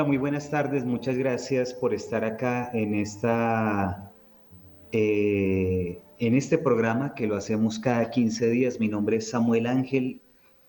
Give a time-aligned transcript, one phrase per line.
[0.00, 0.86] Hola, muy buenas tardes.
[0.86, 4.10] Muchas gracias por estar acá en esta
[4.92, 8.80] eh, en este programa que lo hacemos cada 15 días.
[8.80, 10.22] Mi nombre es Samuel Ángel.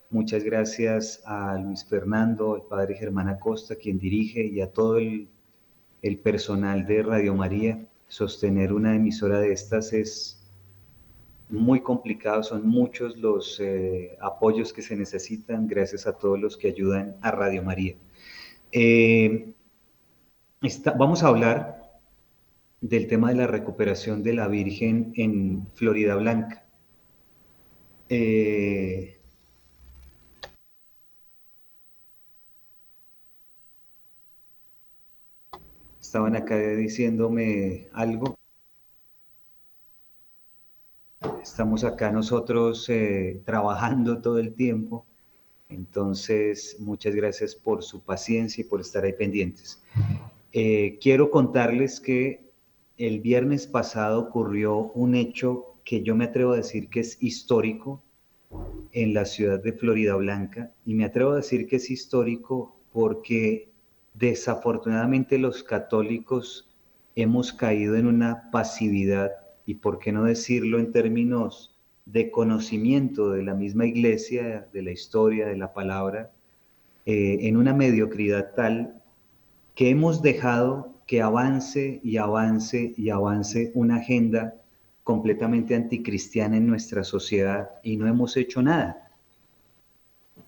[0.10, 5.30] Muchas gracias a Luis Fernando, el padre Germán Acosta, quien dirige, y a todo el,
[6.22, 7.88] personal de Radio María.
[8.10, 10.44] Sostener una emisora de estas es
[11.48, 16.68] muy complicado, son muchos los eh, apoyos que se necesitan, gracias a todos los que
[16.68, 17.96] ayudan a Radio María.
[18.74, 19.54] Eh,
[20.98, 21.92] vamos a hablar
[22.82, 26.66] del tema de la recuperación de la Virgen en Florida Blanca.
[28.10, 29.20] Eh,
[36.00, 38.38] estaban acá diciéndome algo.
[41.42, 45.06] Estamos acá nosotros eh, trabajando todo el tiempo.
[45.72, 49.82] Entonces, muchas gracias por su paciencia y por estar ahí pendientes.
[50.52, 52.52] Eh, quiero contarles que
[52.98, 58.04] el viernes pasado ocurrió un hecho que yo me atrevo a decir que es histórico
[58.92, 63.72] en la ciudad de Florida Blanca y me atrevo a decir que es histórico porque
[64.14, 66.70] desafortunadamente los católicos
[67.16, 69.32] hemos caído en una pasividad
[69.66, 71.71] y por qué no decirlo en términos
[72.06, 76.32] de conocimiento de la misma iglesia, de la historia, de la palabra,
[77.06, 79.02] eh, en una mediocridad tal
[79.76, 84.56] que hemos dejado que avance y avance y avance una agenda
[85.04, 89.12] completamente anticristiana en nuestra sociedad y no hemos hecho nada.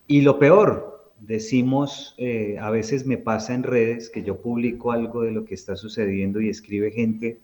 [0.08, 5.24] Y lo peor, decimos, eh, a veces me pasa en redes que yo publico algo
[5.24, 7.40] de lo que está sucediendo y escribe gente,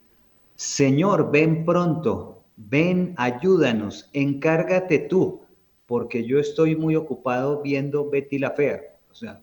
[0.56, 5.41] Señor, ven pronto, ven, ayúdanos, encárgate tú,
[5.85, 8.81] porque yo estoy muy ocupado viendo Betty la Fea.
[9.09, 9.41] O sea,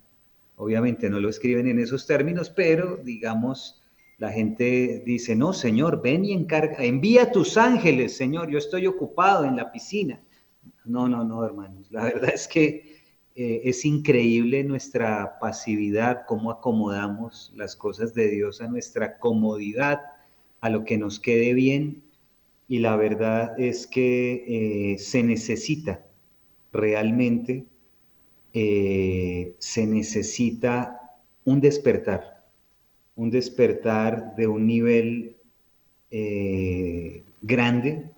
[0.56, 3.82] obviamente no lo escriben en esos términos, pero digamos,
[4.18, 9.44] la gente dice, no, Señor, ven y encarga, envía tus ángeles, Señor, yo estoy ocupado
[9.44, 10.20] en la piscina.
[10.84, 12.96] No, no, no, hermanos, la verdad es que
[13.34, 20.00] eh, es increíble nuestra pasividad, cómo acomodamos las cosas de Dios a nuestra comodidad,
[20.60, 22.05] a lo que nos quede bien.
[22.68, 26.04] Y la verdad es que eh, se necesita
[26.72, 27.64] realmente,
[28.52, 31.00] eh, se necesita
[31.44, 32.44] un despertar,
[33.14, 35.32] un despertar de un nivel
[37.42, 38.10] grande,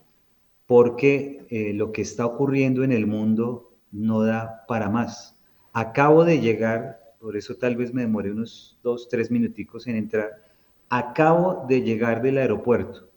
[0.66, 5.36] porque lo que está ocurriendo en el mundo no da para más.
[5.72, 10.30] Acabo de llegar, por eso tal vez me demoré unos dos, tres minuticos en entrar.
[10.88, 13.07] Acabo de llegar del aeropuerto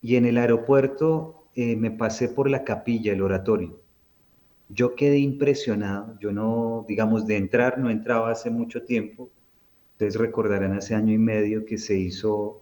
[0.00, 3.80] y en el aeropuerto eh, me pasé por la capilla, el oratorio.
[4.68, 9.30] Yo quedé impresionado, yo no, digamos, de entrar, no entraba hace mucho tiempo.
[9.92, 12.60] Ustedes recordarán hace año y medio que se hizo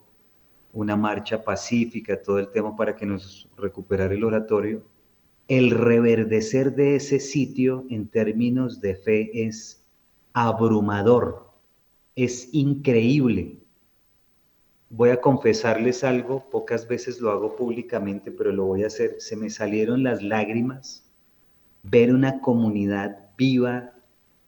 [0.72, 4.82] una marcha pacífica, todo el tema para que nos recuperara el oratorio
[5.48, 9.84] el reverdecer de ese sitio en términos de fe es
[10.32, 11.52] abrumador,
[12.16, 13.58] es increíble.
[14.96, 19.16] Voy a confesarles algo, pocas veces lo hago públicamente, pero lo voy a hacer.
[19.18, 21.12] Se me salieron las lágrimas
[21.82, 23.92] ver una comunidad viva,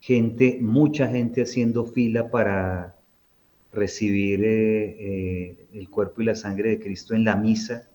[0.01, 2.97] gente, mucha gente haciendo fila para
[3.75, 7.91] recibir eh, eh, el cuerpo y la sangre de Cristo en la misa.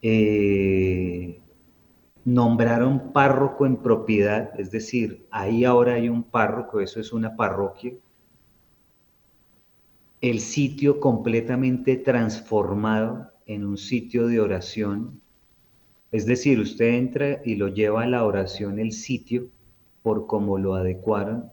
[0.00, 1.42] Eh,
[2.24, 7.92] nombraron párroco en propiedad, es decir, ahí ahora hay un párroco, eso es una parroquia.
[10.20, 15.20] El sitio completamente transformado en un sitio de oración.
[16.10, 19.48] Es decir, usted entra y lo lleva a la oración el sitio
[20.02, 21.50] por como lo adecuaron,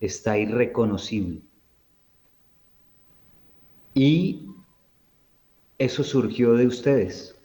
[0.00, 1.40] está irreconocible.
[3.94, 4.46] Y
[5.78, 7.36] eso surgió de ustedes,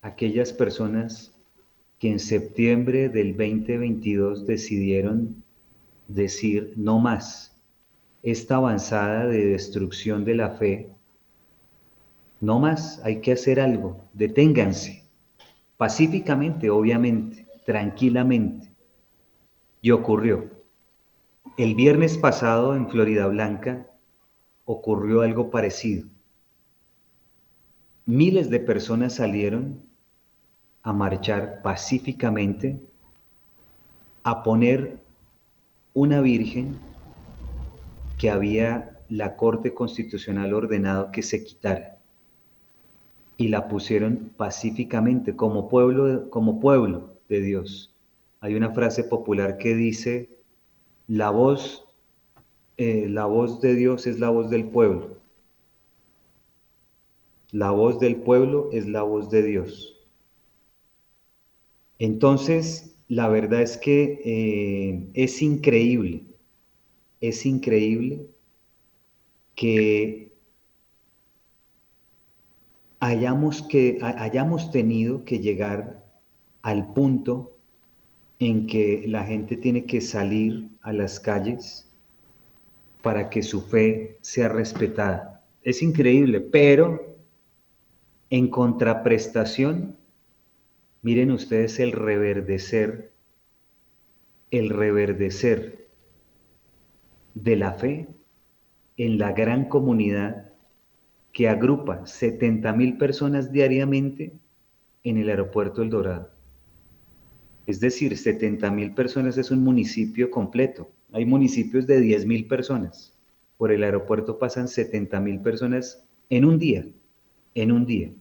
[0.00, 1.34] aquellas personas
[1.98, 5.44] que en septiembre del 2022 decidieron
[6.08, 7.51] decir no más.
[8.22, 10.90] Esta avanzada de destrucción de la fe,
[12.40, 15.04] no más, hay que hacer algo, deténganse,
[15.76, 18.72] pacíficamente, obviamente, tranquilamente.
[19.80, 20.50] Y ocurrió.
[21.56, 23.88] El viernes pasado en Florida Blanca
[24.64, 26.08] ocurrió algo parecido.
[28.06, 29.82] Miles de personas salieron
[30.82, 32.80] a marchar pacíficamente,
[34.22, 34.98] a poner
[35.94, 36.78] una virgen
[38.22, 41.98] que había la Corte Constitucional ordenado que se quitara.
[43.36, 47.92] Y la pusieron pacíficamente como pueblo, como pueblo de Dios.
[48.38, 50.30] Hay una frase popular que dice,
[51.08, 51.84] la voz,
[52.76, 55.16] eh, la voz de Dios es la voz del pueblo.
[57.50, 59.98] La voz del pueblo es la voz de Dios.
[61.98, 66.22] Entonces, la verdad es que eh, es increíble,
[67.22, 68.26] es increíble
[69.54, 70.30] que
[73.00, 76.04] hayamos, que hayamos tenido que llegar
[76.60, 77.56] al punto
[78.38, 81.88] en que la gente tiene que salir a las calles
[83.00, 85.42] para que su fe sea respetada.
[85.62, 87.16] Es increíble, pero
[88.28, 89.96] en contraprestación
[91.02, 93.10] Miren ustedes el reverdecer,
[94.52, 95.81] el reverdecer
[97.34, 98.08] de la fe
[98.96, 100.52] en la gran comunidad
[101.32, 104.32] que agrupa 70 mil personas diariamente
[105.04, 106.30] en el aeropuerto El Dorado.
[107.66, 110.90] Es decir, 70 mil personas es un municipio completo.
[111.12, 113.18] Hay municipios de 10 mil personas.
[113.56, 116.86] Por el aeropuerto pasan 70 mil personas en un día,
[117.54, 118.12] en un día.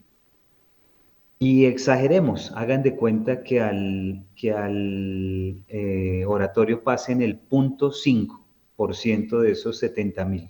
[1.39, 8.40] Y exageremos, hagan de cuenta que al, que al eh, oratorio pasen el punto 5%
[8.87, 10.49] de esos 70 mil.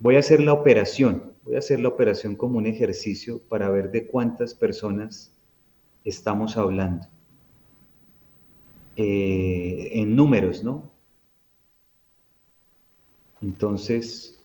[0.00, 3.90] Voy a hacer la operación, voy a hacer la operación como un ejercicio para ver
[3.90, 5.32] de cuántas personas
[6.04, 7.06] estamos hablando.
[8.96, 10.90] Eh, en números, ¿no?
[13.42, 14.38] Entonces,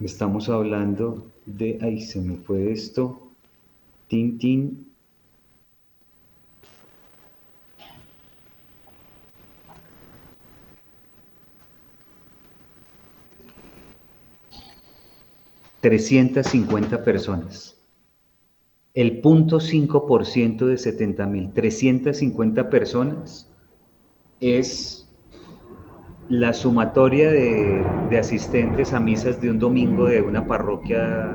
[0.00, 3.30] estamos hablando de, ahí se me fue esto,
[4.08, 4.91] tin,
[15.82, 17.82] ...350 personas
[18.94, 23.50] el punto 5% de 70 mil, 350 personas,
[24.40, 25.08] es
[26.28, 31.34] la sumatoria de, de, asistentes a misas de un domingo de una parroquia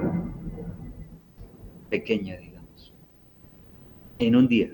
[1.89, 2.93] pequeña, digamos,
[4.19, 4.71] en un día.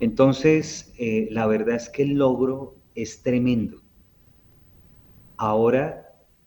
[0.00, 3.82] Entonces, eh, la verdad es que el logro es tremendo.
[5.36, 6.03] Ahora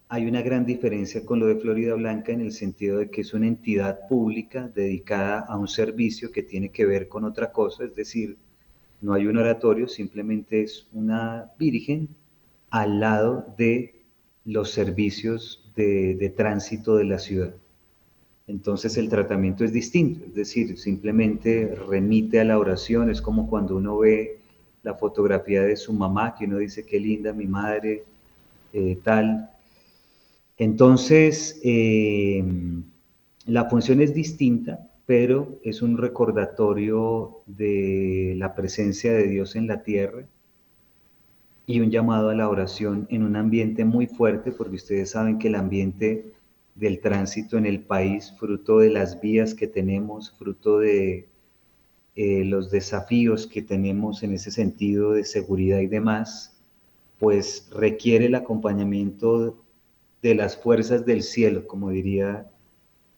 [0.10, 3.34] hay una gran diferencia con lo de Florida Blanca en el sentido de que es
[3.34, 7.94] una entidad pública dedicada a un servicio que tiene que ver con otra cosa, es
[7.94, 8.38] decir,
[9.02, 12.10] no hay un oratorio, simplemente es una virgen
[12.70, 14.06] al lado de
[14.46, 17.54] los servicios de, tránsito de la ciudad.
[18.48, 23.76] Entonces el tratamiento es distinto, es decir, simplemente remite a la oración, es como cuando
[23.76, 24.40] uno ve
[24.84, 28.06] la fotografía de su mamá, que uno dice, qué linda mi madre,
[28.72, 29.52] eh, tal,
[30.58, 32.44] entonces, eh,
[33.46, 39.84] la función es distinta, pero es un recordatorio de la presencia de Dios en la
[39.84, 40.28] tierra
[41.66, 45.50] y un llamado a la oración en un ambiente muy fuerte, porque ustedes saben que
[45.50, 46.34] el ambiente
[46.76, 51.28] del tránsito en el país, fruto de las vías que tenemos, fruto de
[52.16, 56.58] eh, los desafíos que tenemos en ese sentido de seguridad y demás,
[57.20, 59.58] pues requiere el acompañamiento
[60.22, 62.48] de las fuerzas del cielo, como diría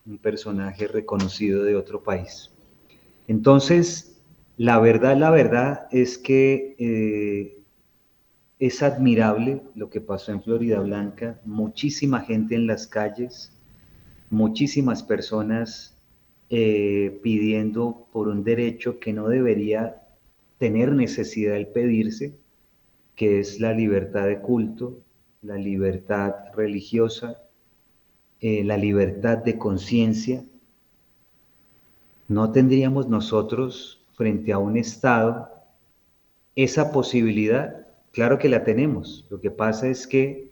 [0.06, 2.52] un personaje reconocido de otro país.
[3.28, 4.22] Entonces,
[4.58, 7.60] la verdad, la verdad es que eh,
[8.60, 13.54] es admirable lo que pasó en Florida Blanca, muchísima gente en las calles,
[14.30, 15.96] muchísimas personas
[16.50, 20.02] eh, pidiendo por un derecho que no debería
[20.58, 22.36] tener necesidad de pedirse,
[23.16, 25.00] que es la libertad de culto,
[25.42, 27.42] la libertad religiosa,
[28.42, 30.44] eh, la libertad de conciencia,
[32.28, 35.50] no tendríamos nosotros frente a un Estado
[36.56, 37.88] esa posibilidad.
[38.12, 39.26] Claro que la tenemos.
[39.30, 40.52] Lo que pasa es que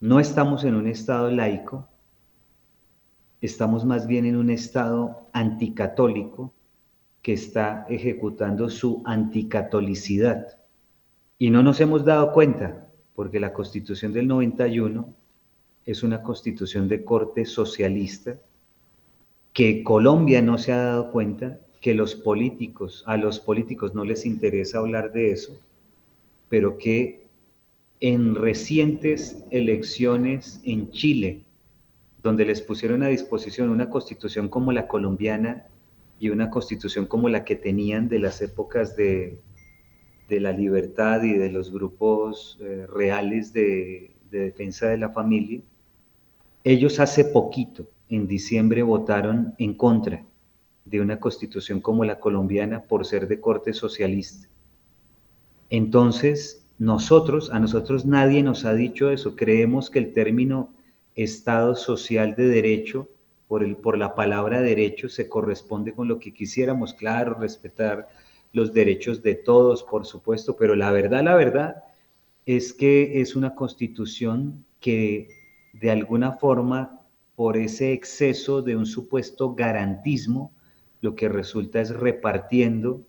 [0.00, 1.88] no estamos en un Estado laico,
[3.40, 6.52] estamos más bien en un Estado anticatólico
[7.22, 10.58] que está ejecutando su anticatolicidad.
[11.38, 12.85] Y no nos hemos dado cuenta
[13.16, 15.12] porque la constitución del 91
[15.86, 18.38] es una constitución de corte socialista
[19.54, 24.26] que Colombia no se ha dado cuenta que los políticos, a los políticos no les
[24.26, 25.58] interesa hablar de eso,
[26.50, 27.26] pero que
[28.00, 31.42] en recientes elecciones en Chile,
[32.22, 35.68] donde les pusieron a disposición una constitución como la colombiana
[36.18, 39.38] y una constitución como la que tenían de las épocas de
[40.28, 45.60] de la libertad y de los grupos eh, reales de, defensa de la familia,
[46.64, 50.24] ellos hace poquito, en diciembre, votaron en contra
[50.84, 54.48] de una constitución como la colombiana por ser de corte socialista.
[55.70, 59.36] Entonces, nosotros, a nosotros nadie nos ha dicho eso.
[59.36, 60.70] Creemos que el término
[61.14, 63.08] Estado social de derecho,
[63.48, 68.08] por, el, por la palabra derecho, se corresponde con lo que quisiéramos, claro, respetar
[68.56, 71.84] los derechos de todos, por supuesto, pero la verdad, la verdad
[72.46, 75.28] es que es una constitución que
[75.74, 77.02] de alguna forma,
[77.34, 80.54] por ese exceso de un supuesto garantismo,
[81.02, 83.02] lo que resulta es repartiendo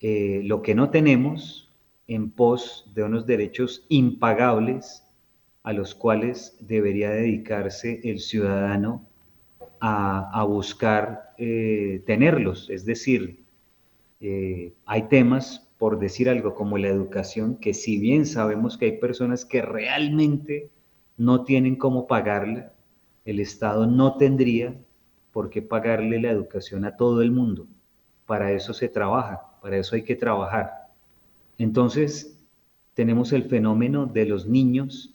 [0.00, 1.72] eh, lo que no tenemos
[2.06, 5.06] en pos de unos derechos impagables
[5.62, 9.08] a los cuales debería dedicarse el ciudadano
[9.80, 12.68] a, buscar eh, tenerlos.
[12.68, 13.45] Es decir,
[14.20, 18.98] eh, hay temas, por decir algo, como la educación, que si bien sabemos que hay
[18.98, 20.70] personas que realmente
[21.16, 22.72] no tienen cómo pagarla,
[23.24, 24.74] el Estado no tendría
[25.32, 27.66] por qué pagarle la educación a todo el mundo.
[28.24, 30.88] Para eso se trabaja, para eso hay que trabajar.
[31.58, 32.38] Entonces,
[32.94, 35.14] tenemos el fenómeno de los niños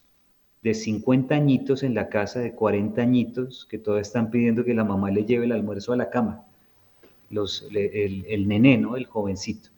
[0.62, 4.84] de 50 añitos en la casa de 40 añitos que todos están pidiendo que la
[4.84, 6.46] mamá le lleve el almuerzo a la cama.
[7.31, 8.95] El, el nené, ¿no?
[8.95, 9.69] El jovencito.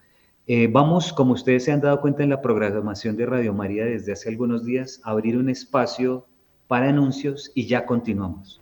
[0.46, 4.12] Eh, vamos, como ustedes se han dado cuenta en la programación de Radio María desde
[4.12, 6.28] hace algunos días, a abrir un espacio
[6.68, 8.62] para anuncios y ya continuamos.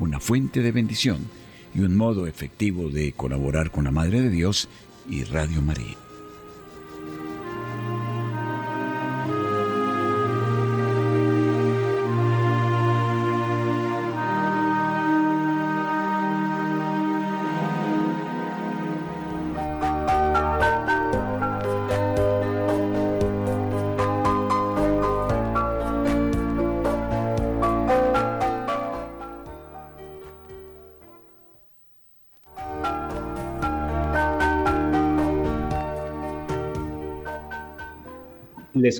[0.00, 1.28] una fuente de bendición
[1.74, 4.68] y un modo efectivo de colaborar con la Madre de Dios
[5.08, 6.09] y Radio María.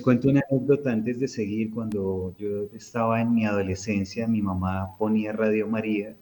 [0.01, 1.71] Cuento una anécdota antes de seguir.
[1.71, 6.15] Cuando yo estaba en mi adolescencia, mi mamá ponía Radio María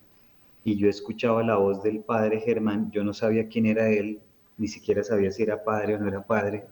[0.64, 2.92] y yo escuchaba la voz del padre Germán.
[2.92, 4.20] Yo no sabía quién era él,
[4.58, 6.66] ni siquiera sabía si era padre o no era padre.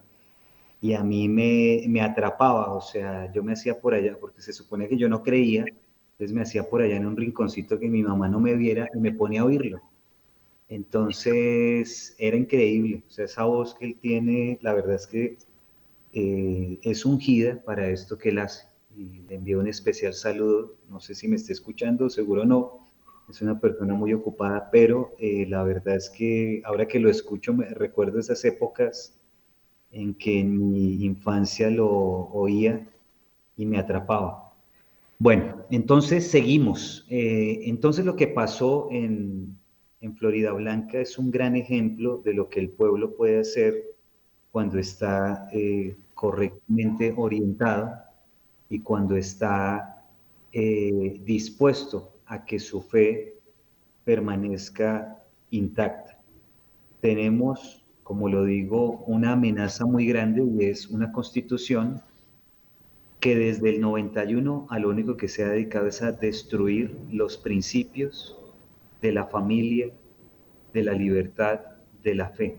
[0.81, 4.53] Y a mí me, me atrapaba, o sea, yo me hacía por allá, porque se
[4.53, 5.65] supone que yo no creía,
[6.11, 8.99] entonces me hacía por allá en un rinconcito que mi mamá no me viera y
[8.99, 9.81] me ponía a oírlo.
[10.69, 15.37] Entonces era increíble, o sea, esa voz que él tiene, la verdad es que
[16.13, 18.65] eh, es ungida para esto que él hace.
[18.95, 22.87] Le envío un especial saludo, no sé si me está escuchando, seguro no,
[23.29, 27.53] es una persona muy ocupada, pero eh, la verdad es que ahora que lo escucho
[27.53, 29.19] me recuerdo esas épocas
[29.91, 32.87] en que en mi infancia lo oía
[33.55, 34.53] y me atrapaba.
[35.19, 37.05] Bueno, entonces seguimos.
[37.09, 39.57] Eh, entonces lo que pasó en,
[40.01, 43.96] en Florida Blanca es un gran ejemplo de lo que el pueblo puede hacer
[44.57, 47.93] cuando está eh, correctamente orientado
[48.71, 50.03] y cuando está
[50.51, 53.35] eh, dispuesto a que su fe
[54.03, 56.17] permanezca intacta.
[57.01, 62.01] Tenemos, como lo digo, una amenaza muy grande y es una constitución
[63.19, 67.37] que desde el 91 a lo único que se ha dedicado es a destruir los
[67.37, 68.35] principios
[69.03, 69.91] de la familia,
[70.73, 71.59] de la libertad,
[72.01, 72.57] de la fe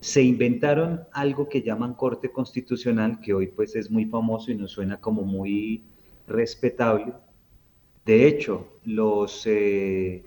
[0.00, 4.72] se inventaron algo que llaman Corte Constitucional, que hoy pues es muy famoso y nos
[4.72, 5.82] suena como muy
[6.26, 7.12] respetable.
[8.04, 10.24] De hecho, los eh,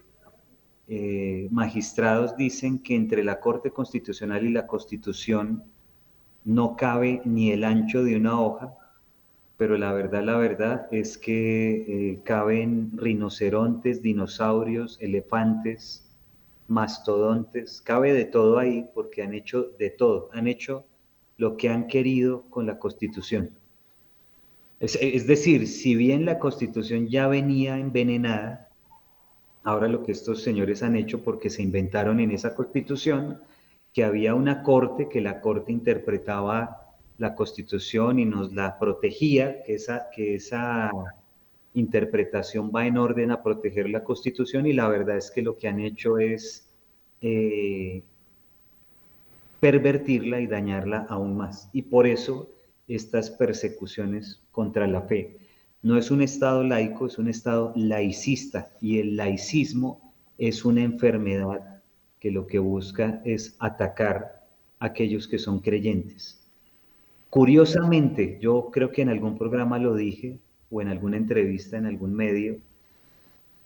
[0.88, 5.64] eh, magistrados dicen que entre la Corte Constitucional y la Constitución
[6.44, 8.76] no cabe ni el ancho de una hoja,
[9.58, 16.11] pero la verdad, la verdad es que eh, caben rinocerontes, dinosaurios, elefantes,
[16.72, 20.86] mastodontes, cabe de todo ahí porque han hecho de todo, han hecho
[21.38, 23.52] lo que han querido con la constitución.
[24.80, 28.70] Es, decir, si bien la constitución ya venía envenenada,
[29.64, 33.42] ahora lo que estos señores han hecho porque se inventaron en esa constitución
[33.94, 39.76] que había una corte, que la corte interpretaba la constitución y nos la protegía, que
[39.76, 40.90] esa, que esa
[41.74, 45.68] interpretación va en orden a proteger la Constitución y la verdad es que lo que
[45.68, 46.70] han hecho es
[47.22, 48.04] eh,
[49.60, 51.70] pervertirla y dañarla aún más.
[51.72, 52.50] Y por eso
[52.88, 55.38] estas persecuciones contra la fe.
[55.82, 61.82] No es un Estado laico, es un Estado laicista y el laicismo es una enfermedad
[62.20, 64.46] que lo que busca es atacar
[64.80, 66.40] a aquellos que son creyentes.
[67.30, 70.38] Curiosamente, yo creo que en algún programa lo dije,
[70.72, 72.58] o en alguna entrevista en algún medio,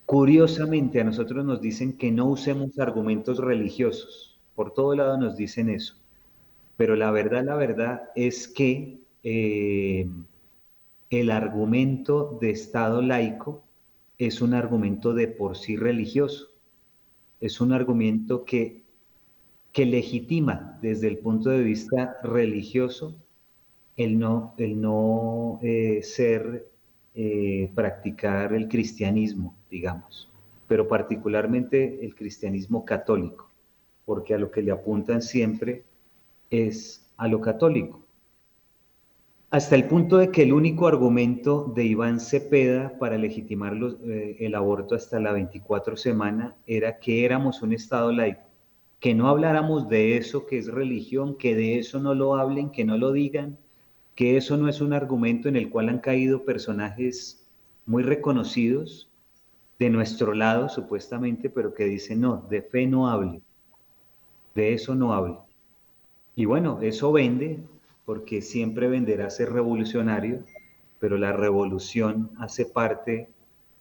[0.05, 4.39] Curiosamente, a nosotros nos dicen que no usemos argumentos religiosos.
[4.53, 5.95] Por todo lado nos dicen eso.
[6.77, 10.07] Pero la verdad, la verdad es que eh,
[11.09, 13.63] el argumento de Estado laico
[14.19, 16.49] es un argumento de por sí religioso.
[17.41, 18.83] Es un argumento que,
[19.71, 23.15] que legitima desde el punto de vista religioso
[23.97, 26.67] el no, el no eh, ser,
[27.17, 30.29] eh, practicar el cristianismo, digamos,
[30.67, 33.49] pero particularmente el cristianismo católico,
[34.03, 35.85] porque a lo que le apuntan siempre
[36.49, 38.05] es a lo católico.
[39.49, 44.53] Hasta el punto de que el único argumento de Iván Cepeda para legitimar eh, el
[44.53, 48.41] aborto hasta la 24 semana era que éramos un Estado laico,
[48.99, 52.83] que no habláramos de eso que es religión, que de eso no lo hablen, que
[52.83, 53.57] no lo digan,
[54.15, 57.45] que eso no es un argumento en el cual han caído personajes
[57.85, 59.09] muy reconocidos
[59.77, 63.41] de nuestro lado, supuestamente, pero que dicen, no, de fe no hable,
[64.55, 65.35] de eso no hable.
[66.35, 67.59] Y bueno, eso vende,
[68.05, 70.43] porque siempre venderá ser revolucionario,
[70.99, 73.29] pero la revolución hace parte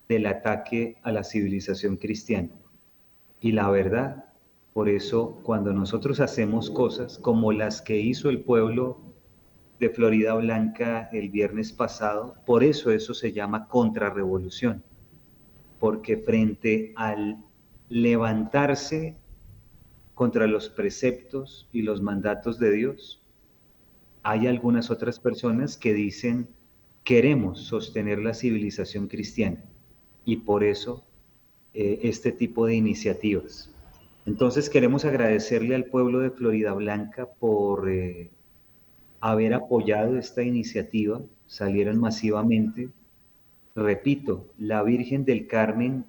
[0.08, 2.50] del ataque a la civilización cristiana.
[3.40, 4.24] Y la verdad,
[4.72, 8.98] por eso cuando nosotros hacemos cosas como las que hizo el pueblo
[9.80, 12.34] de Florida Blanca el viernes pasado.
[12.46, 14.82] Por eso eso se llama contrarrevolución,
[15.78, 17.38] porque frente al
[17.88, 19.16] levantarse
[20.14, 23.20] contra los preceptos y los mandatos de Dios,
[24.22, 26.48] hay algunas otras personas que dicen
[27.02, 29.62] queremos sostener la civilización cristiana
[30.24, 31.04] y por eso
[31.74, 33.70] eh, este tipo de iniciativas.
[34.26, 38.30] Entonces queremos agradecerle al pueblo de Florida Blanca por eh,
[39.24, 42.90] haber apoyado esta iniciativa, salieron masivamente.
[43.74, 46.04] Repito, la Virgen del Carmen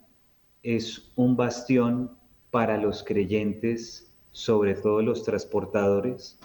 [0.63, 2.11] es un bastión
[2.51, 6.37] para los creyentes, sobre todo los transportadores,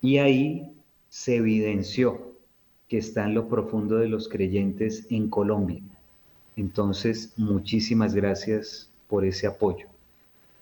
[0.00, 0.70] y ahí
[1.08, 2.36] se evidenció
[2.88, 5.82] que está en lo profundo de los creyentes en Colombia.
[6.54, 9.88] Entonces, muchísimas gracias por ese apoyo.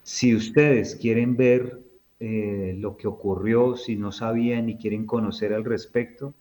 [0.05, 1.83] Si ustedes quieren ver
[2.21, 6.35] eh, lo que ocurrió, si no sabían y quieren conocer al respecto,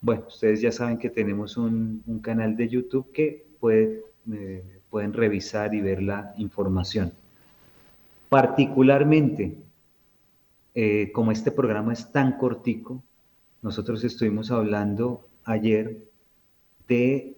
[0.00, 4.02] bueno, ustedes ya saben que tenemos un, canal de YouTube que eh,
[4.90, 7.12] pueden revisar y ver la información.
[8.28, 9.56] Particularmente,
[10.74, 13.02] eh, como este programa es tan cortico,
[13.62, 15.98] nosotros estuvimos hablando ayer
[16.88, 17.36] de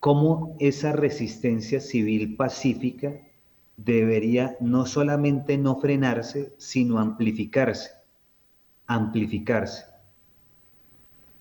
[0.00, 3.12] cómo esa resistencia civil pacífica
[3.76, 7.90] debería no solamente no frenarse, sino amplificarse,
[8.86, 9.84] amplificarse.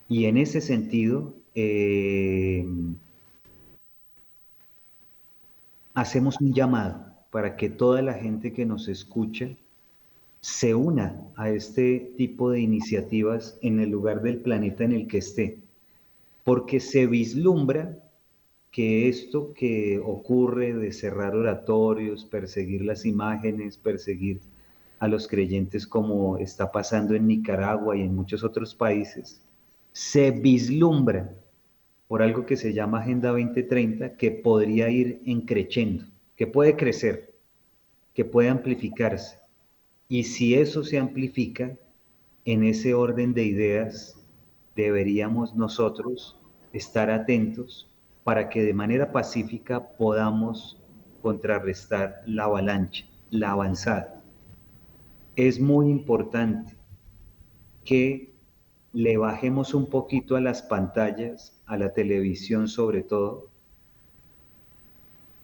[0.07, 2.65] Y en ese sentido, eh,
[5.93, 9.49] hacemos un llamado para que toda la gente que nos escucha
[10.41, 15.19] se una a este tipo de iniciativas en el lugar del planeta en el que
[15.19, 15.59] esté,
[16.43, 17.97] porque se vislumbra
[18.71, 24.39] que esto que ocurre de cerrar oratorios, perseguir las imágenes, perseguir
[24.99, 29.41] a los creyentes como está pasando en Nicaragua y en muchos otros países,
[29.91, 31.35] se vislumbra
[32.07, 36.05] por algo que se llama Agenda 2030 que podría ir encreciendo,
[36.37, 37.33] que puede crecer,
[38.13, 39.39] que puede amplificarse.
[40.07, 41.77] Y si eso se amplifica,
[42.45, 44.17] en ese orden de ideas
[44.75, 46.39] deberíamos nosotros
[46.73, 47.90] estar atentos
[48.23, 50.81] para que de manera pacífica podamos
[51.21, 54.21] contrarrestar la avalancha, la avanzada.
[55.35, 56.75] Es muy importante
[57.83, 58.33] que
[58.93, 63.47] le bajemos un poquito a las pantallas, a la televisión sobre todo,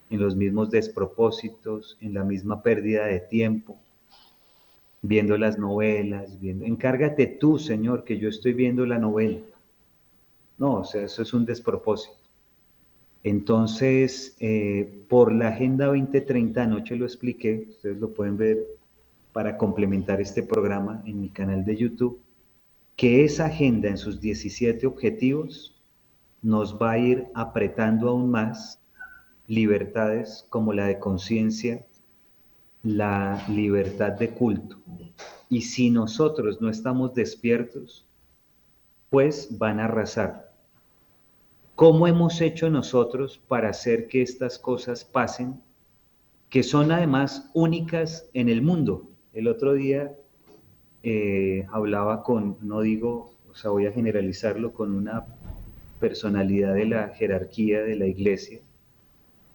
[0.09, 3.79] en los mismos despropósitos, en la misma pérdida de tiempo,
[5.01, 9.39] viendo las novelas, viendo, encárgate tú, Señor, que yo estoy viendo la novela.
[10.57, 12.17] No, o sea, eso es un despropósito.
[13.23, 18.65] Entonces, eh, por la Agenda 2030, anoche lo expliqué, ustedes lo pueden ver
[19.33, 22.19] para complementar este programa en mi canal de YouTube,
[22.95, 25.79] que esa agenda en sus 17 objetivos
[26.41, 28.79] nos va a ir apretando aún más
[29.47, 31.85] libertades como la de conciencia,
[32.83, 34.77] la libertad de culto.
[35.49, 38.05] Y si nosotros no estamos despiertos,
[39.09, 40.51] pues van a arrasar.
[41.75, 45.61] ¿Cómo hemos hecho nosotros para hacer que estas cosas pasen,
[46.49, 49.09] que son además únicas en el mundo?
[49.33, 50.11] El otro día
[51.03, 55.25] eh, hablaba con, no digo, o sea, voy a generalizarlo, con una
[55.99, 58.59] personalidad de la jerarquía de la iglesia,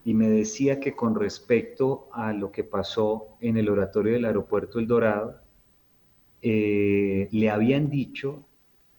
[0.05, 4.79] y me decía que con respecto a lo que pasó en el oratorio del aeropuerto
[4.79, 5.41] El Dorado,
[6.43, 8.45] eh, le habían dicho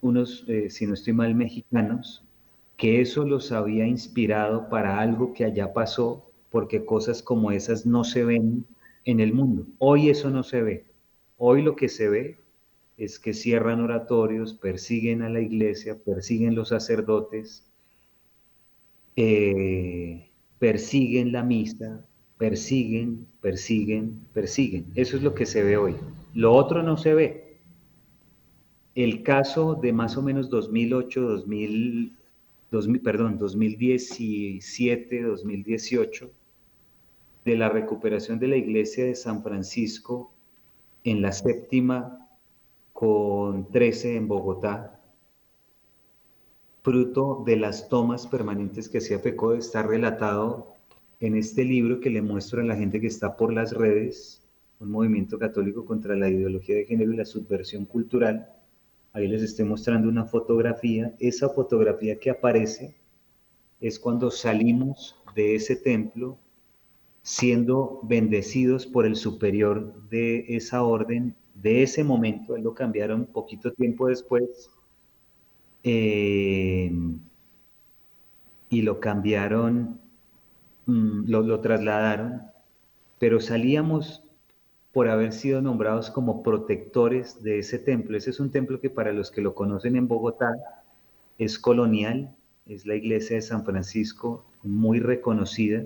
[0.02, 2.24] unos, eh, si no estoy mal, mexicanos,
[2.78, 8.04] que eso los había inspirado para algo que allá pasó, porque cosas como esas no
[8.04, 8.66] se ven
[9.06, 9.66] en el mundo.
[9.80, 10.86] Hoy eso no se ve.
[11.38, 12.38] Hoy lo que se ve
[12.98, 17.66] es que cierran oratorios, persiguen a la iglesia, persiguen los sacerdotes.
[19.16, 20.30] Eh,
[20.64, 22.06] persiguen la misa,
[22.38, 24.86] persiguen, persiguen, persiguen.
[24.96, 25.94] Eso es lo que se ve hoy.
[26.34, 27.58] Lo otro no se ve.
[28.96, 32.16] El caso de más o menos 2008, 2000,
[32.72, 36.32] 2000 perdón, 2017, 2018,
[37.44, 40.32] de la recuperación de la iglesia de San Francisco
[41.04, 42.26] en la séptima
[42.94, 44.93] con 13 en Bogotá,
[46.84, 50.74] fruto de las tomas permanentes que hacía FECODE, está relatado
[51.22, 54.44] en este libro que le muestro a la gente que está por las redes,
[54.80, 58.50] un movimiento católico contra la ideología de género y la subversión cultural.
[59.14, 61.16] Ahí les estoy mostrando una fotografía.
[61.20, 62.96] Esa fotografía que aparece
[63.80, 66.38] es cuando salimos de ese templo
[67.22, 73.72] siendo bendecidos por el superior de esa orden, de ese momento, él lo cambiaron poquito
[73.72, 74.70] tiempo después,
[75.84, 76.92] eh,
[78.70, 80.00] y lo cambiaron,
[80.86, 82.42] mm, lo, lo trasladaron,
[83.20, 84.24] pero salíamos
[84.92, 88.16] por haber sido nombrados como protectores de ese templo.
[88.16, 90.54] Ese es un templo que para los que lo conocen en Bogotá
[91.40, 92.36] es colonial,
[92.68, 95.84] es la iglesia de San Francisco, muy reconocida,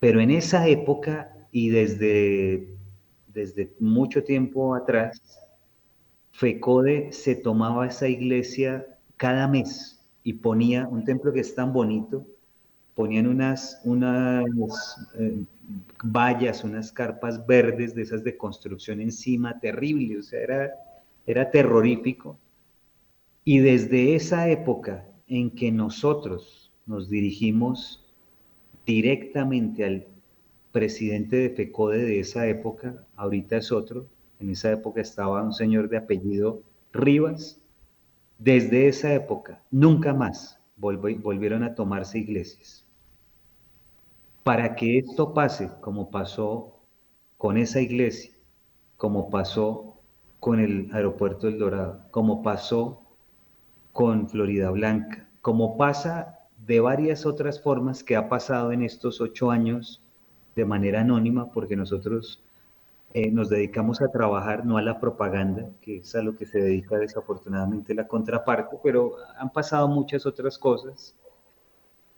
[0.00, 2.68] pero en esa época y desde,
[3.28, 5.40] desde mucho tiempo atrás,
[6.32, 12.26] FECODE se tomaba esa iglesia cada mes y ponía un templo que es tan bonito,
[12.94, 15.44] ponían unas, unas eh,
[16.02, 20.74] vallas, unas carpas verdes de esas de construcción encima, terrible, o sea, era,
[21.26, 22.38] era terrorífico.
[23.44, 28.04] Y desde esa época en que nosotros nos dirigimos
[28.86, 30.06] directamente al
[30.72, 34.06] presidente de FECODE de esa época, ahorita es otro,
[34.40, 37.60] en esa época estaba un señor de apellido Rivas,
[38.44, 42.86] desde esa época, nunca más volvieron a tomarse iglesias.
[44.42, 46.78] Para que esto pase, como pasó
[47.38, 48.32] con esa iglesia,
[48.98, 49.98] como pasó
[50.40, 53.02] con el aeropuerto del Dorado, como pasó
[53.92, 59.50] con Florida Blanca, como pasa de varias otras formas que ha pasado en estos ocho
[59.50, 60.02] años
[60.54, 62.44] de manera anónima, porque nosotros
[63.14, 66.58] eh, nos dedicamos a trabajar, no a la propaganda, que es a lo que se
[66.58, 71.16] dedica desafortunadamente la contraparte, pero han pasado muchas otras cosas.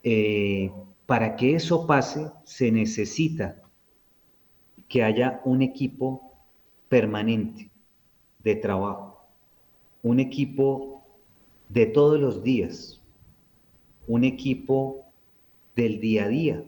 [0.01, 0.71] Eh,
[1.05, 3.61] para que eso pase, se necesita
[4.87, 6.33] que haya un equipo
[6.89, 7.69] permanente
[8.43, 9.21] de trabajo,
[10.01, 11.05] un equipo
[11.69, 12.99] de todos los días,
[14.07, 15.05] un equipo
[15.75, 16.63] del día a día.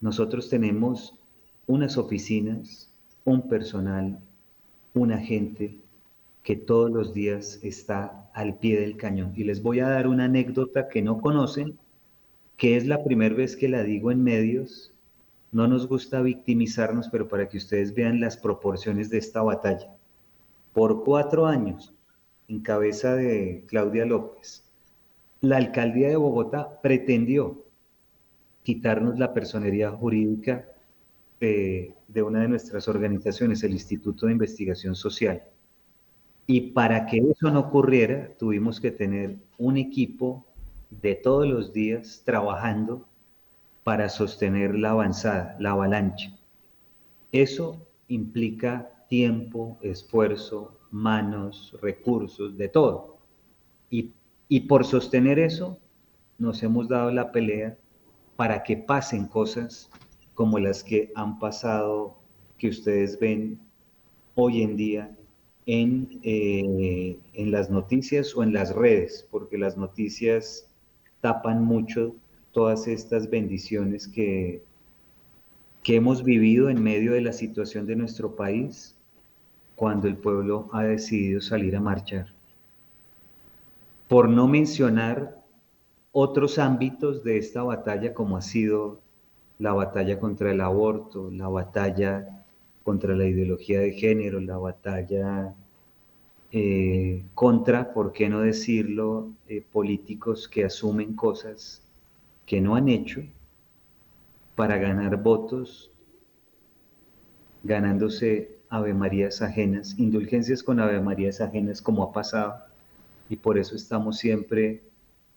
[0.00, 1.18] Nosotros tenemos
[1.66, 2.90] unas oficinas,
[3.24, 4.18] un personal,
[4.94, 5.76] una gente
[6.42, 9.32] que todos los días está al pie del cañón.
[9.34, 11.78] Y les voy a dar una anécdota que no conocen,
[12.56, 14.92] que es la primera vez que la digo en medios.
[15.52, 19.96] No nos gusta victimizarnos, pero para que ustedes vean las proporciones de esta batalla.
[20.72, 21.94] Por cuatro años,
[22.48, 24.64] en cabeza de Claudia López,
[25.40, 27.64] la alcaldía de Bogotá pretendió
[28.64, 30.66] quitarnos la personería jurídica
[31.44, 35.42] de, una de nuestras organizaciones, el Instituto de Investigación Social.
[36.46, 40.46] Y para que eso no ocurriera, tuvimos que tener un equipo
[40.90, 43.06] de todos los días trabajando
[43.82, 46.36] para sostener la avanzada, la avalancha.
[47.32, 53.18] Eso implica tiempo, esfuerzo, manos, recursos, de todo.
[53.90, 54.12] Y,
[54.48, 55.78] y por sostener eso,
[56.38, 57.76] nos hemos dado la pelea
[58.36, 59.90] para que pasen cosas
[60.34, 62.16] como las que han pasado,
[62.58, 63.58] que ustedes ven
[64.34, 65.16] hoy en día
[65.66, 70.68] en, eh, en las noticias o en las redes, porque las noticias
[71.20, 72.14] tapan mucho
[72.52, 74.62] todas estas bendiciones que,
[75.82, 78.96] que hemos vivido en medio de la situación de nuestro país
[79.76, 82.32] cuando el pueblo ha decidido salir a marchar.
[84.08, 85.42] Por no mencionar
[86.12, 89.00] otros ámbitos de esta batalla como ha sido
[89.58, 92.44] la batalla contra el aborto, la batalla
[92.82, 95.54] contra la ideología de género, la batalla
[96.52, 101.82] eh, contra, por qué no decirlo, eh, políticos que asumen cosas
[102.46, 103.22] que no han hecho
[104.54, 105.90] para ganar votos,
[107.62, 112.54] ganándose Ave Marías ajenas, indulgencias con Ave Marías ajenas como ha pasado,
[113.28, 114.82] y por eso estamos siempre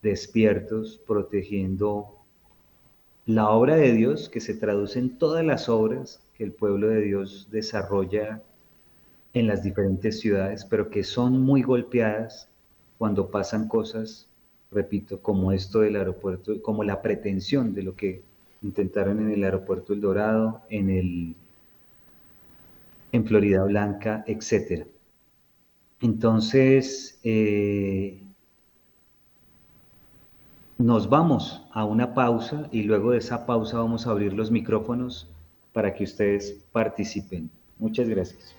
[0.02, 2.17] despiertos, protegiendo
[3.28, 7.02] la obra de Dios que se traduce en todas las obras que el pueblo de
[7.02, 8.42] Dios desarrolla
[9.34, 12.50] en las diferentes ciudades, pero que son muy golpeadas
[12.98, 14.30] cuando pasan cosas,
[14.72, 18.24] repito, como esto del aeropuerto, como la pretensión de lo que
[18.62, 21.36] intentaron en el aeropuerto El Dorado, en el
[23.12, 24.86] en Florida Blanca, etc.
[26.00, 28.22] Entonces, eh,
[30.78, 35.28] nos vamos a una pausa y luego de esa pausa vamos a abrir los micrófonos
[35.74, 37.50] para que ustedes participen.
[37.80, 38.56] Muchas gracias.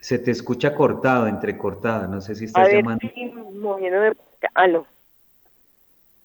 [0.00, 2.06] Se te escucha cortado, entrecortado.
[2.06, 3.08] No sé si estás llamando.
[4.54, 4.86] Aló.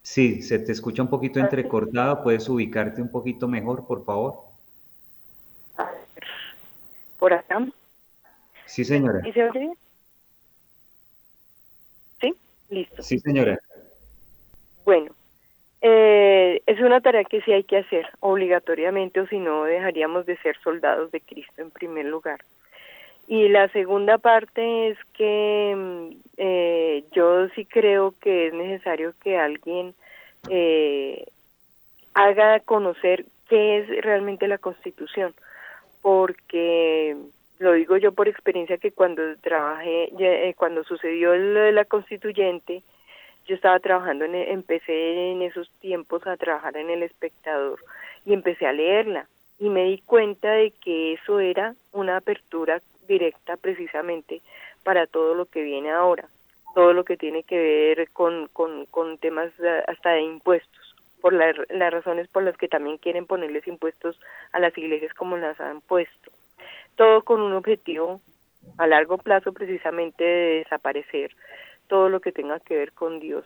[0.04, 2.22] Sí, se te escucha un poquito entrecortado.
[2.22, 4.44] ¿Puedes ubicarte un poquito mejor, por favor?
[7.18, 7.68] ¿Por acá?
[8.66, 9.28] Sí, señora.
[9.28, 9.74] ¿Y se oye
[12.22, 12.36] ¿Sí?
[12.70, 13.02] Listo.
[13.02, 13.60] Sí, señora.
[14.86, 15.12] Bueno,
[15.82, 20.38] eh, es una tarea que sí hay que hacer obligatoriamente o si no dejaríamos de
[20.38, 22.41] ser soldados de Cristo en primer lugar.
[23.27, 29.38] Y la segunda parte es que mm, eh, yo sí creo que es necesario que
[29.38, 29.93] alguien
[30.49, 31.25] eh,
[32.13, 35.34] haga conocer qué es realmente la Constitución,
[36.01, 37.15] porque
[37.59, 42.82] lo digo yo por experiencia que cuando trabajé, eh, cuando sucedió lo de la constituyente,
[43.50, 47.80] yo estaba trabajando, en, empecé en esos tiempos a trabajar en El Espectador
[48.24, 49.26] y empecé a leerla
[49.58, 54.41] y me di cuenta de que eso era una apertura directa precisamente
[54.84, 56.28] para todo lo que viene ahora,
[56.76, 59.52] todo lo que tiene que ver con, con, con temas
[59.88, 61.56] hasta de impuestos, por las
[61.91, 64.20] razones por las que también quieren ponerles impuestos
[64.52, 66.32] a las iglesias como las han puesto.
[66.95, 68.22] Todo con un objetivo
[68.78, 71.32] a largo plazo precisamente de desaparecer
[71.90, 73.46] todo lo que tenga que ver con Dios.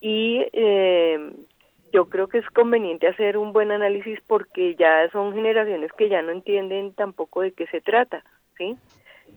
[0.00, 1.32] Y eh,
[1.92, 6.20] yo creo que es conveniente hacer un buen análisis porque ya son generaciones que ya
[6.22, 8.24] no entienden tampoco de qué se trata.
[8.58, 8.76] ¿sí?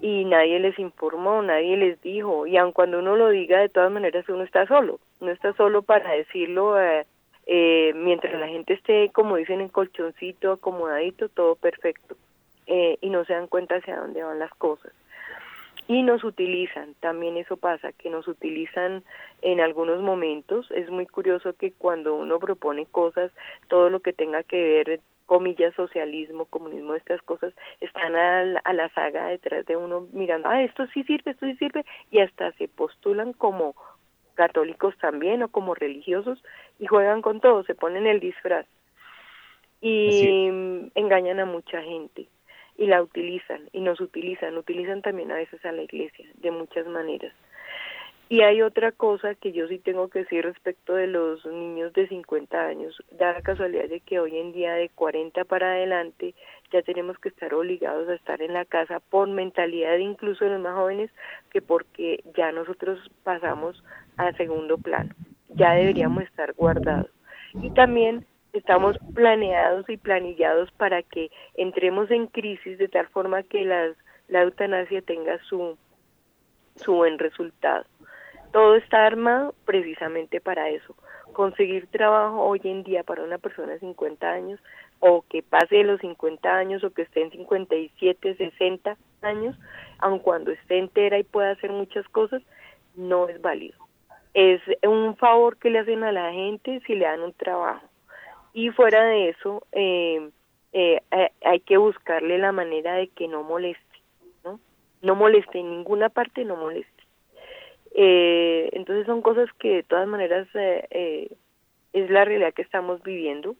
[0.02, 3.92] Y nadie les informó, nadie les dijo, y aun cuando uno lo diga, de todas
[3.92, 7.06] maneras uno está solo, no está solo para decirlo eh,
[7.46, 12.18] eh, mientras la gente esté, como dicen, en colchoncito, acomodadito, todo perfecto,
[12.68, 14.92] eh, y no se dan cuenta hacia dónde van las cosas.
[15.88, 19.04] Y nos utilizan, también eso pasa, que nos utilizan
[19.42, 20.70] en algunos momentos.
[20.72, 23.32] Es muy curioso que cuando uno propone cosas,
[23.68, 29.28] todo lo que tenga que ver comillas, socialismo, comunismo, estas cosas, están a la, saga
[29.28, 33.34] detrás de uno mirando, ah, esto sí sirve, esto sí sirve, y hasta se postulan
[33.34, 33.76] como
[34.36, 36.44] católicos también o como religiosos
[36.80, 38.68] y juegan con todo, se ponen el disfraz
[39.82, 40.50] y
[40.96, 42.28] engañan a mucha gente
[42.78, 46.86] y la utilizan y nos utilizan, utilizan también a veces a la iglesia de muchas
[46.88, 47.34] maneras.
[48.28, 52.08] Y hay otra cosa que yo sí tengo que decir respecto de los niños de
[52.08, 52.98] 50 años.
[53.12, 56.34] Da la casualidad de que hoy en día de 40 para adelante
[56.72, 60.60] ya tenemos que estar obligados a estar en la casa por mentalidad incluso de los
[60.60, 61.12] más jóvenes
[61.52, 63.84] que porque ya nosotros pasamos
[64.18, 65.14] a segundo plano.
[65.50, 67.12] Ya deberíamos estar guardados.
[67.62, 73.66] Y también estamos planeados y planillados para que entremos en crisis de tal forma que
[73.66, 73.96] las,
[74.28, 75.78] la eutanasia tenga su,
[76.76, 77.86] su buen resultado
[78.56, 80.96] todo está armado precisamente para eso.
[81.34, 84.62] Conseguir trabajo hoy en día para una persona de 50 años
[85.00, 89.58] o que pase los 50 años o que esté en 57, 60 años,
[90.00, 92.42] aun cuando esté entera y pueda hacer muchas cosas,
[92.96, 93.78] no es válido.
[94.34, 97.86] Es un favor que le hacen a la gente si le dan un trabajo.
[98.56, 100.30] Y fuera de eso, eh,
[100.72, 101.02] eh,
[101.44, 104.00] hay que buscarle la manera de que no moleste,
[104.46, 104.62] ¿no?
[105.02, 107.04] No moleste en ninguna parte, no moleste.
[107.94, 111.36] Eh, entonces son cosas que de todas maneras eh, eh,
[111.92, 113.58] es la realidad que estamos viviendo.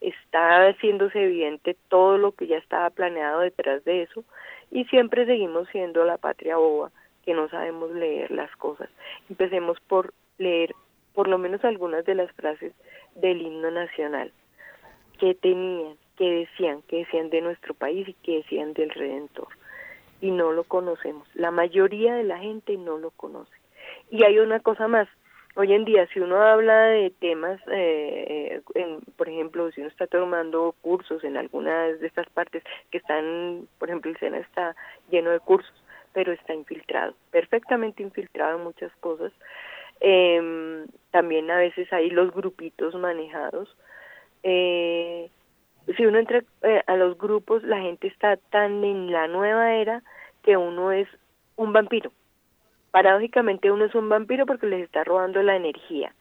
[0.00, 4.24] Está haciéndose evidente todo lo que ya estaba planeado detrás de eso
[4.70, 6.90] y siempre seguimos siendo la patria boba
[7.22, 8.88] que no sabemos leer las cosas.
[9.28, 10.74] Empecemos por leer
[11.12, 12.72] por lo menos algunas de las frases
[13.20, 14.32] del himno nacional
[15.18, 19.48] que tenían, que decían, que decían de nuestro país y que decían del Redentor.
[20.20, 21.28] Y no lo conocemos.
[21.34, 23.52] La mayoría de la gente no lo conoce.
[24.10, 25.08] Y hay una cosa más,
[25.54, 30.06] hoy en día si uno habla de temas, eh, en, por ejemplo, si uno está
[30.06, 34.74] tomando cursos en algunas de estas partes que están, por ejemplo, el SENA está
[35.10, 35.72] lleno de cursos,
[36.12, 39.32] pero está infiltrado, perfectamente infiltrado en muchas cosas.
[40.00, 43.74] Eh, también a veces hay los grupitos manejados.
[44.42, 45.30] Eh,
[45.96, 50.02] si uno entra eh, a los grupos, la gente está tan en la nueva era
[50.42, 51.08] que uno es
[51.56, 52.12] un vampiro
[52.90, 56.12] paradójicamente uno es un vampiro porque les está robando la energía,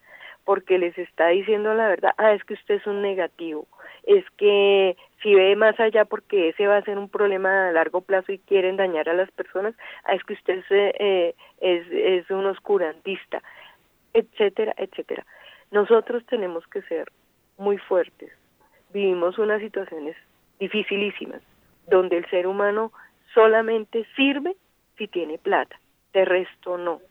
[0.45, 3.67] porque les está diciendo la verdad, ah, es que usted es un negativo,
[4.03, 8.01] es que si ve más allá porque ese va a ser un problema a largo
[8.01, 9.75] plazo y quieren dañar a las personas,
[10.05, 13.41] ah, es que usted es, eh, es, es un oscurantista,
[14.13, 15.25] etcétera, etcétera.
[15.71, 17.11] Nosotros tenemos que ser
[17.57, 18.31] muy fuertes.
[18.93, 20.15] Vivimos unas situaciones
[20.59, 21.41] dificilísimas,
[21.87, 22.91] donde el ser humano
[23.33, 24.55] solamente sirve
[24.97, 25.79] si tiene plata
[26.13, 27.01] de resto no.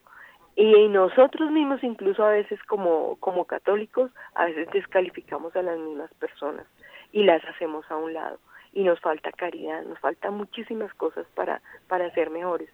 [0.56, 6.12] Y nosotros mismos, incluso a veces como, como católicos, a veces descalificamos a las mismas
[6.14, 6.66] personas
[7.12, 8.38] y las hacemos a un lado.
[8.72, 12.70] Y nos falta caridad, nos falta muchísimas cosas para, para ser mejores.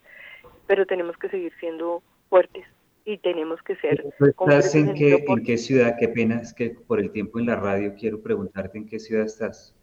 [0.66, 2.64] Pero tenemos que seguir siendo fuertes,
[3.05, 4.05] y tenemos que ser...
[4.20, 5.96] ¿Estás en qué, en qué ciudad?
[5.98, 9.24] Qué pena, es que por el tiempo en la radio quiero preguntarte en qué ciudad
[9.24, 9.74] estás.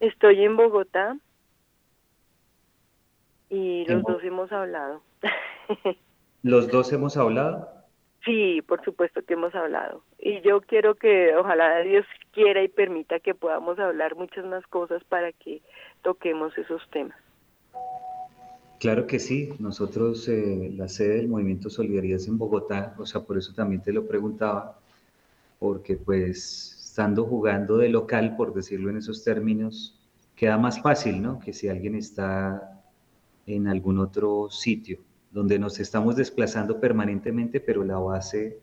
[0.00, 1.18] Estoy en Bogotá
[3.48, 5.02] y los dos hemos hablado.
[6.42, 7.68] ¿Los dos hemos hablado?
[8.24, 10.02] Sí, por supuesto que hemos hablado.
[10.18, 15.02] Y yo quiero que ojalá Dios quiera y permita que podamos hablar muchas más cosas
[15.04, 15.60] para que
[16.02, 17.16] toquemos esos temas.
[18.82, 23.38] Claro que sí, nosotros, eh, la sede del Movimiento Solidaridad en Bogotá, o sea, por
[23.38, 24.80] eso también te lo preguntaba,
[25.60, 30.00] porque pues estando jugando de local, por decirlo en esos términos,
[30.34, 31.38] queda más fácil, ¿no?
[31.38, 32.82] Que si alguien está
[33.46, 34.98] en algún otro sitio,
[35.30, 38.58] donde nos estamos desplazando permanentemente, pero la base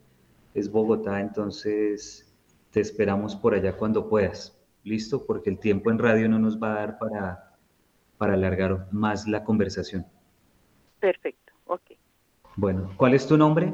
[0.54, 2.30] es Bogotá, entonces
[2.72, 4.54] te esperamos por allá cuando puedas.
[4.84, 5.26] ¿Listo?
[5.26, 7.49] Porque el tiempo en radio no nos va a dar para
[8.20, 10.06] para alargar más la conversación.
[11.00, 11.94] Perfecto, ok.
[12.58, 13.74] Bueno, ¿cuál es tu nombre?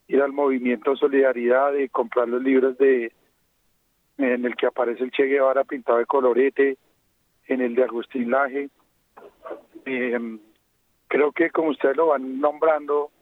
[0.09, 3.13] ir al movimiento Solidaridad, de comprar los libros de
[4.17, 6.79] en el que aparece el Che Guevara pintado de colorete,
[7.47, 8.71] en el de Agustín Laje.
[9.85, 10.39] Eh,
[11.15, 13.13] creo que como ustedes lo van nombrando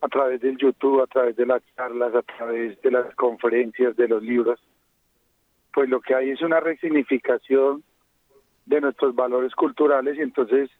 [0.00, 4.08] a través del YouTube, a través de las charlas, a través de las conferencias, de
[4.08, 4.58] los libros,
[5.70, 7.84] pues lo que hay es una resignificación
[8.64, 10.70] de nuestros valores culturales y entonces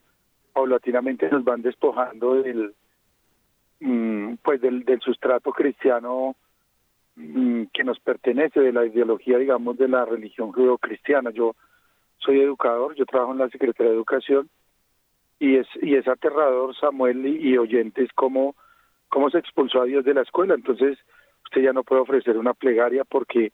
[0.51, 2.73] paulatinamente nos van despojando del
[3.79, 6.35] mm, pues del, sustrato cristiano
[7.17, 11.29] mm, que nos pertenece de la ideología digamos de la religión judeocristiana.
[11.29, 11.55] Yo
[12.17, 14.49] soy educador yo trabajo en la Secretaría de Educación
[15.41, 18.55] y es y es aterrador Samuel y, oyentes cómo
[19.09, 20.53] cómo se expulsó a Dios de la escuela.
[20.53, 20.99] Entonces
[21.43, 23.51] usted ya no puede ofrecer una plegaria porque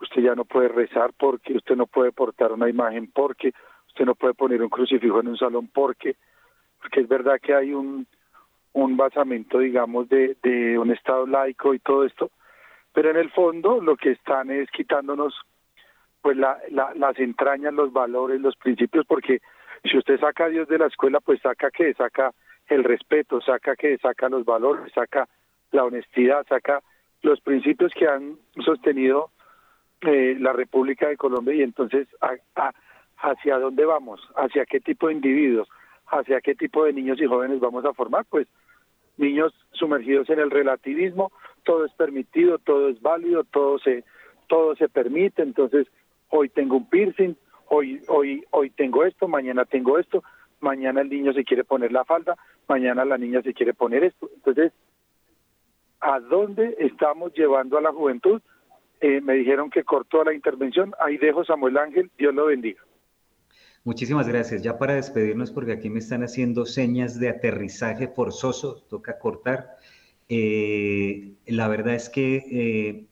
[0.00, 3.52] usted ya no puede rezar porque usted no puede portar una imagen porque
[3.86, 6.16] usted no puede poner un crucifijo en un salón porque
[6.80, 8.08] porque es verdad que hay un
[8.72, 12.32] un basamento digamos de, de un estado laico y todo esto
[12.92, 15.40] pero en el fondo lo que están es quitándonos
[16.20, 19.40] pues la, la, las entrañas los valores los principios porque
[19.84, 22.32] si usted saca a Dios de la escuela, pues saca que saca
[22.68, 25.28] el respeto, saca que saca los valores, saca
[25.72, 26.82] la honestidad, saca
[27.22, 29.30] los principios que han sostenido
[30.02, 32.08] eh, la República de Colombia y entonces
[33.16, 35.68] hacia dónde vamos, hacia qué tipo de individuos,
[36.06, 38.48] hacia qué tipo de niños y jóvenes vamos a formar, pues
[39.16, 41.30] niños sumergidos en el relativismo,
[41.64, 44.04] todo es permitido, todo es válido, todo se
[44.48, 45.86] todo se permite, entonces
[46.28, 47.36] hoy tengo un piercing,
[47.72, 50.22] hoy, hoy, hoy tengo esto, mañana tengo esto,
[50.60, 52.36] mañana el niño se quiere poner la falda,
[52.68, 54.28] mañana la niña se quiere poner esto.
[54.34, 54.72] Entonces,
[56.00, 58.42] ¿a dónde estamos llevando a la juventud?
[59.00, 60.92] Eh, me dijeron que cortó la intervención.
[61.00, 62.82] Ahí dejo Samuel Ángel, Dios lo bendiga.
[63.84, 64.62] Muchísimas gracias.
[64.62, 69.78] Ya para despedirnos, porque aquí me están haciendo señas de aterrizaje forzoso, toca cortar.
[70.28, 73.06] Eh, la verdad es que eh,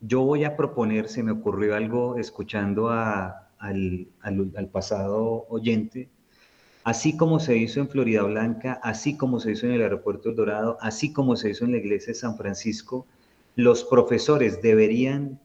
[0.00, 6.08] yo voy a proponer, se me ocurrió algo escuchando a, al, al, pasado oyente,
[6.84, 10.36] así como se hizo en Florida Blanca, así como se hizo en el aeropuerto El
[10.36, 13.06] Dorado, así como se hizo en la iglesia de San Francisco,
[13.54, 15.40] los profesores deberían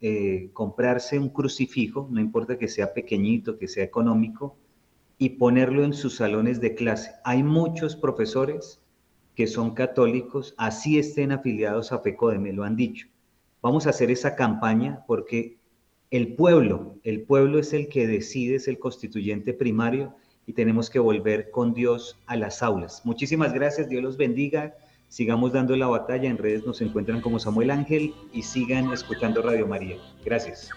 [0.00, 4.56] eh, comprarse un crucifijo, no importa que sea pequeñito, que sea económico,
[5.18, 7.10] y ponerlo en sus salones de clase.
[7.24, 8.80] Hay muchos profesores
[9.34, 13.08] que son católicos, así estén afiliados a FECODE, me lo han dicho.
[13.60, 15.57] Vamos a hacer esa campaña porque
[16.10, 20.14] el pueblo, el pueblo es el que decide, es el constituyente primario
[20.46, 23.02] y tenemos que volver con Dios a las aulas.
[23.04, 24.74] Muchísimas gracias, Dios los bendiga.
[25.08, 29.66] Sigamos dando la batalla, en redes nos encuentran como Samuel Ángel y sigan escuchando Radio
[29.66, 29.96] María.
[30.24, 30.70] Gracias.